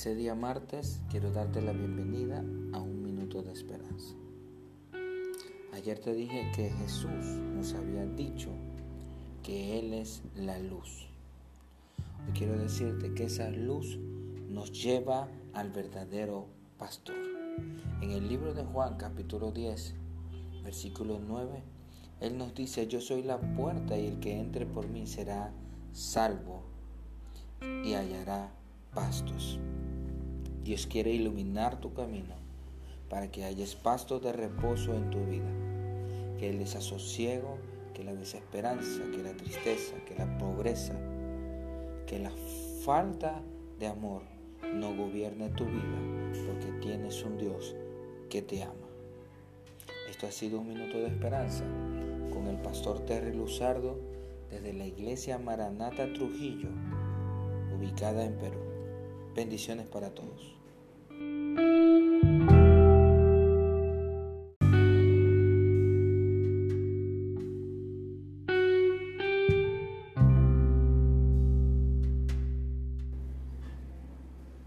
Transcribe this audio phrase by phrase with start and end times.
[0.00, 2.38] ese día martes quiero darte la bienvenida
[2.72, 4.14] a un minuto de esperanza.
[5.74, 8.48] Ayer te dije que Jesús nos había dicho
[9.42, 11.06] que Él es la luz.
[12.26, 13.98] Hoy quiero decirte que esa luz
[14.48, 16.46] nos lleva al verdadero
[16.78, 17.16] pastor.
[18.00, 19.96] En el libro de Juan capítulo 10,
[20.64, 21.62] versículo 9,
[22.20, 25.52] Él nos dice, yo soy la puerta y el que entre por mí será
[25.92, 26.62] salvo
[27.84, 28.50] y hallará
[28.94, 29.60] pastos.
[30.64, 32.34] Dios quiere iluminar tu camino
[33.08, 35.50] para que haya pastos de reposo en tu vida,
[36.38, 37.58] que el desasosiego,
[37.94, 40.94] que la desesperanza, que la tristeza, que la pobreza,
[42.06, 42.32] que la
[42.84, 43.42] falta
[43.78, 44.22] de amor
[44.74, 47.74] no gobierne tu vida, porque tienes un Dios
[48.28, 48.74] que te ama.
[50.08, 51.64] Esto ha sido un minuto de esperanza
[52.32, 53.98] con el pastor Terry Luzardo
[54.50, 56.68] desde la iglesia Maranata Trujillo,
[57.76, 58.79] ubicada en Perú.
[59.34, 60.56] Bendiciones para todos.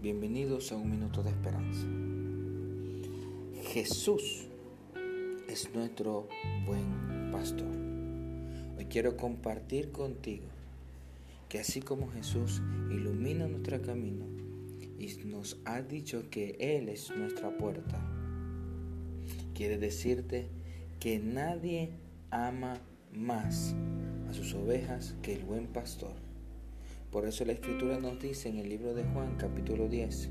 [0.00, 1.86] Bienvenidos a un minuto de esperanza.
[3.64, 4.46] Jesús
[5.46, 6.26] es nuestro
[6.66, 7.68] buen pastor.
[8.78, 10.46] Hoy quiero compartir contigo
[11.50, 14.33] que así como Jesús ilumina nuestro camino
[15.24, 18.00] nos ha dicho que Él es nuestra puerta,
[19.54, 20.48] quiere decirte
[20.98, 21.90] que nadie
[22.30, 22.80] ama
[23.12, 23.74] más
[24.28, 26.14] a sus ovejas que el buen pastor.
[27.10, 30.30] Por eso la escritura nos dice en el libro de Juan capítulo 10,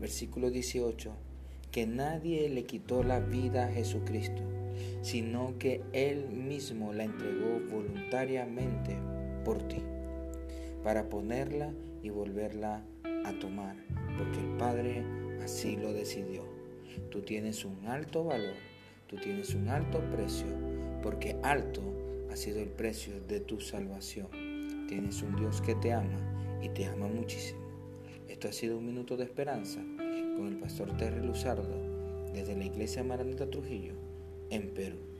[0.00, 1.12] versículo 18,
[1.70, 4.42] que nadie le quitó la vida a Jesucristo,
[5.02, 8.96] sino que Él mismo la entregó voluntariamente
[9.44, 9.82] por ti,
[10.82, 12.93] para ponerla y volverla a
[13.32, 13.76] tomar,
[14.16, 15.02] porque el Padre
[15.42, 16.44] así lo decidió.
[17.10, 18.54] Tú tienes un alto valor,
[19.08, 20.46] tú tienes un alto precio,
[21.02, 21.82] porque alto
[22.30, 24.28] ha sido el precio de tu salvación.
[24.88, 27.60] Tienes un Dios que te ama y te ama muchísimo.
[28.28, 29.80] Esto ha sido un minuto de esperanza
[30.36, 33.94] con el pastor Terry Luzardo desde la iglesia Maranata Trujillo
[34.50, 35.13] en Perú.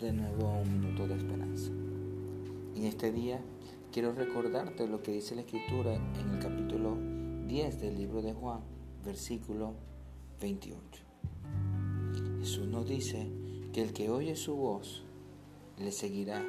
[0.00, 1.70] De nuevo a un minuto de esperanza.
[2.74, 3.40] En este día
[3.92, 6.96] quiero recordarte lo que dice la escritura en el capítulo
[7.46, 8.60] 10 del libro de Juan,
[9.04, 9.74] versículo
[10.40, 10.80] 28.
[12.40, 13.28] Jesús nos dice
[13.72, 15.02] que el que oye su voz
[15.78, 16.42] le seguirá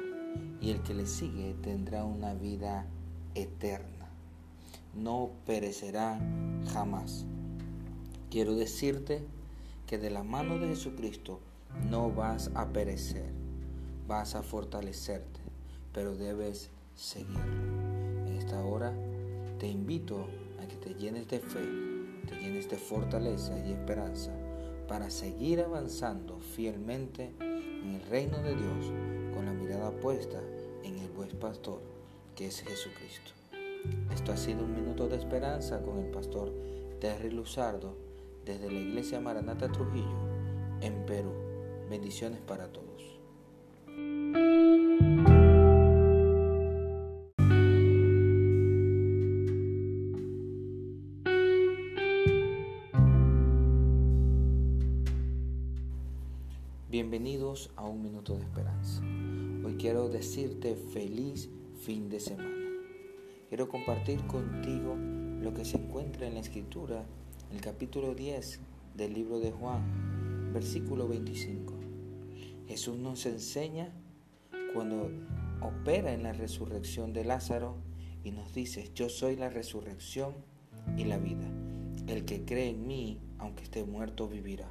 [0.60, 2.86] y el que le sigue tendrá una vida
[3.34, 4.08] eterna.
[4.94, 6.18] No perecerá
[6.72, 7.26] jamás.
[8.30, 9.22] Quiero decirte
[9.86, 11.40] que de la mano de Jesucristo
[11.88, 13.30] no vas a perecer,
[14.06, 15.40] vas a fortalecerte,
[15.92, 18.26] pero debes seguirlo.
[18.26, 18.92] En esta hora
[19.58, 20.26] te invito
[20.62, 21.64] a que te llenes de fe,
[22.26, 24.32] te llenes de fortaleza y esperanza
[24.88, 28.92] para seguir avanzando fielmente en el reino de Dios
[29.34, 30.40] con la mirada puesta
[30.82, 31.80] en el buen pastor
[32.34, 33.32] que es Jesucristo.
[34.12, 36.52] Esto ha sido un minuto de esperanza con el pastor
[37.00, 37.96] Terry Luzardo
[38.44, 40.18] desde la iglesia Maranata Trujillo
[40.80, 41.53] en Perú.
[41.90, 42.94] Bendiciones para todos.
[56.90, 59.02] Bienvenidos a un minuto de esperanza.
[59.64, 61.50] Hoy quiero decirte feliz
[61.80, 62.54] fin de semana.
[63.48, 64.96] Quiero compartir contigo
[65.40, 67.04] lo que se encuentra en la escritura,
[67.52, 68.60] el capítulo 10
[68.94, 71.73] del libro de Juan, versículo 25.
[72.66, 73.92] Jesús nos enseña
[74.72, 75.10] cuando
[75.60, 77.76] opera en la resurrección de Lázaro
[78.22, 80.34] y nos dice, yo soy la resurrección
[80.96, 81.46] y la vida.
[82.06, 84.68] El que cree en mí, aunque esté muerto, vivirá.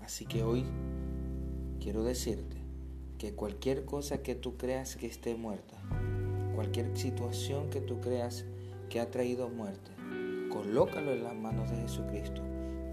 [0.00, 0.64] Así que hoy
[1.80, 2.56] quiero decirte
[3.18, 5.76] que cualquier cosa que tú creas que esté muerta,
[6.54, 8.44] cualquier situación que tú creas
[8.90, 9.90] que ha traído muerte,
[10.50, 12.42] colócalo en las manos de Jesucristo,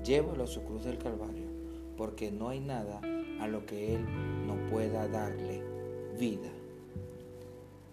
[0.03, 1.47] llévalo a su cruz del Calvario,
[1.97, 3.01] porque no hay nada
[3.39, 4.05] a lo que Él
[4.47, 5.63] no pueda darle
[6.19, 6.49] vida.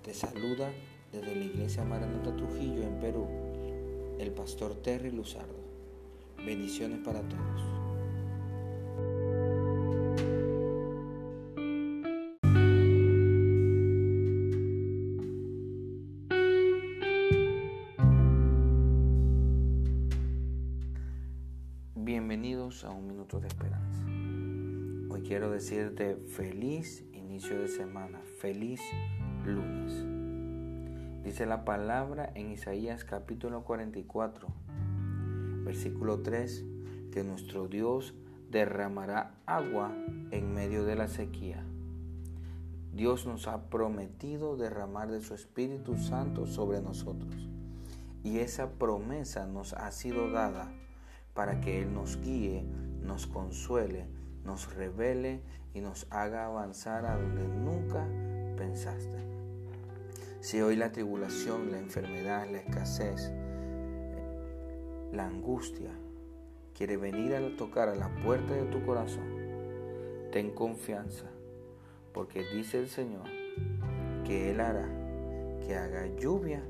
[0.02, 0.70] Te saluda
[1.12, 3.26] desde la iglesia Maranata Trujillo en Perú,
[4.18, 5.64] el pastor Terry Luzardo.
[6.44, 7.76] Bendiciones para todos.
[22.06, 24.15] bienvenidos a un minuto de esperanza.
[25.16, 28.82] Hoy quiero decirte feliz inicio de semana, feliz
[29.46, 30.04] lunes.
[31.24, 34.46] Dice la palabra en Isaías capítulo 44,
[35.64, 36.66] versículo 3,
[37.12, 38.12] que nuestro Dios
[38.50, 39.90] derramará agua
[40.32, 41.64] en medio de la sequía.
[42.92, 47.48] Dios nos ha prometido derramar de su Espíritu Santo sobre nosotros.
[48.22, 50.70] Y esa promesa nos ha sido dada
[51.32, 52.66] para que Él nos guíe,
[53.00, 54.14] nos consuele,
[54.46, 55.42] nos revele
[55.74, 58.06] y nos haga avanzar a donde nunca
[58.56, 59.18] pensaste.
[60.40, 63.32] Si hoy la tribulación, la enfermedad, la escasez,
[65.12, 65.90] la angustia
[66.74, 69.26] quiere venir a tocar a la puerta de tu corazón,
[70.30, 71.26] ten confianza,
[72.14, 73.28] porque dice el Señor
[74.24, 74.88] que Él hará
[75.66, 76.62] que haga lluvia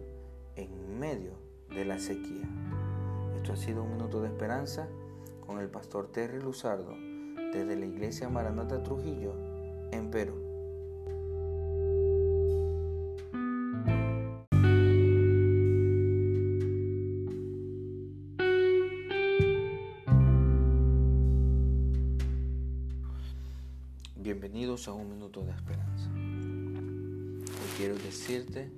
[0.54, 1.32] en medio
[1.68, 2.48] de la sequía.
[3.36, 4.88] Esto ha sido un minuto de esperanza
[5.46, 7.15] con el pastor Terry Luzardo
[7.56, 9.32] desde la iglesia Maranata Trujillo
[9.90, 10.34] en Perú.
[24.16, 26.10] Bienvenidos a un minuto de esperanza.
[26.12, 28.70] Hoy quiero decirte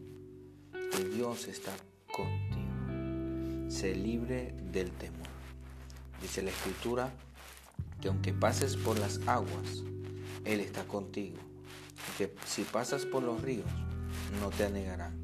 [0.93, 1.73] que Dios está
[2.07, 3.69] contigo.
[3.69, 5.27] Sé libre del temor.
[6.23, 7.13] Dice la escritura
[8.01, 9.83] que aunque pases por las aguas,
[10.45, 11.39] Él está contigo.
[12.17, 13.67] Que si pasas por los ríos,
[14.41, 15.17] no te anegarán.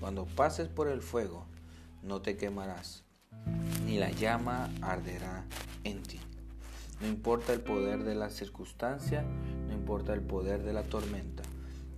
[0.00, 1.46] Cuando pases por el fuego,
[2.02, 3.04] no te quemarás,
[3.86, 5.44] ni la llama arderá
[5.84, 6.20] en ti.
[7.00, 11.42] No importa el poder de la circunstancia, no importa el poder de la tormenta,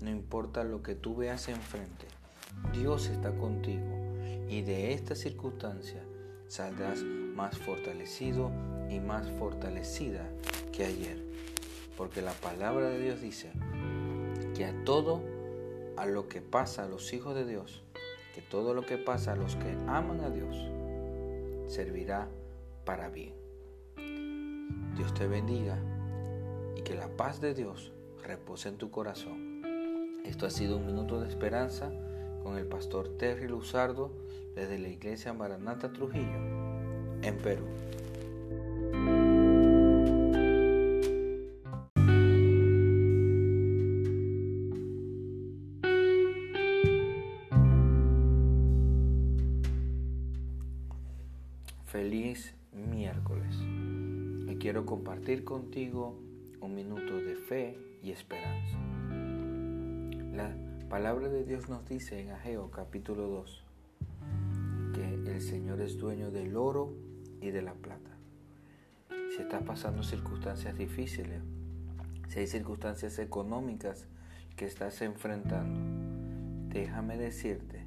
[0.01, 2.07] no importa lo que tú veas enfrente,
[2.73, 4.05] Dios está contigo
[4.49, 6.03] y de esta circunstancia
[6.49, 8.51] saldrás más fortalecido
[8.91, 10.29] y más fortalecida
[10.73, 11.23] que ayer.
[11.97, 13.53] Porque la palabra de Dios dice
[14.55, 15.23] que a todo,
[15.97, 17.83] a lo que pasa a los hijos de Dios,
[18.35, 20.57] que todo lo que pasa a los que aman a Dios,
[21.73, 22.29] servirá
[22.85, 23.35] para bien.
[24.97, 25.79] Dios te bendiga
[26.77, 27.93] y que la paz de Dios
[28.23, 29.63] repose en tu corazón.
[30.25, 31.93] Esto ha sido un minuto de esperanza
[32.43, 34.11] con el pastor Terry Luzardo
[34.55, 36.39] desde la iglesia Maranata Trujillo,
[37.23, 37.67] en Perú.
[51.95, 53.55] Feliz miércoles.
[54.49, 56.19] Hoy quiero compartir contigo
[56.61, 58.77] un minuto de fe y esperanza.
[60.33, 60.53] La
[60.89, 63.65] palabra de Dios nos dice en Ageo capítulo 2
[64.93, 66.93] que el Señor es dueño del oro
[67.41, 68.11] y de la plata.
[69.31, 71.43] Si estás pasando circunstancias difíciles,
[72.27, 74.09] si hay circunstancias económicas
[74.57, 75.79] que estás enfrentando,
[76.75, 77.87] déjame decirte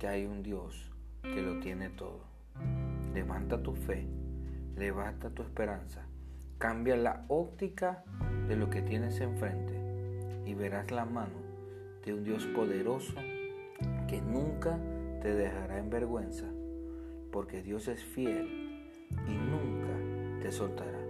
[0.00, 0.90] que hay un Dios
[1.22, 2.33] que lo tiene todo
[3.14, 4.08] Levanta tu fe,
[4.76, 6.04] levanta tu esperanza,
[6.58, 8.02] cambia la óptica
[8.48, 9.78] de lo que tienes enfrente
[10.44, 11.38] y verás la mano
[12.04, 13.14] de un Dios poderoso
[14.08, 14.80] que nunca
[15.22, 16.46] te dejará en vergüenza,
[17.30, 18.90] porque Dios es fiel
[19.28, 21.00] y nunca te soltará.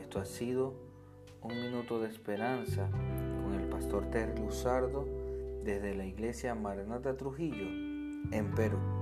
[0.00, 0.74] Esto ha sido
[1.42, 2.88] un minuto de esperanza
[3.42, 5.06] con el pastor Terry Luzardo
[5.62, 7.66] desde la iglesia Maranata Trujillo
[8.32, 9.01] en Perú.